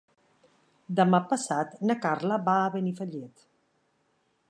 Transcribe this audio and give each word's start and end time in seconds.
Demà 0.99 1.19
passat 1.35 1.77
na 1.91 1.99
Carla 2.07 2.41
va 2.51 2.59
a 2.65 2.75
Benifallet. 2.79 3.49